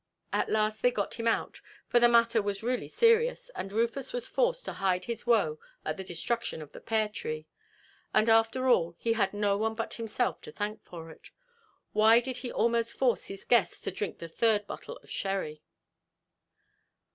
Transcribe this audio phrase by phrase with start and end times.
[0.33, 4.25] At last they got him out, for the matter was really serious, and Rufus was
[4.25, 7.45] forced to hide his woe at the destruction of the pear–tree.
[8.11, 11.29] And after all he had no one but himself to thank for it.
[11.93, 15.61] Why did he almost force his guests to drink the third bottle of sherry?